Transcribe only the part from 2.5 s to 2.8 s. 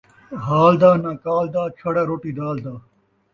دا